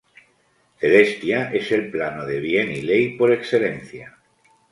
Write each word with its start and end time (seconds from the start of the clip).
Celestia 0.79 1.51
es 1.53 1.71
el 1.71 1.91
plano 1.91 2.25
de 2.25 2.39
bien 2.39 2.71
y 2.71 2.81
ley 2.81 3.15
por 3.17 3.31
excelencia. 3.31 4.17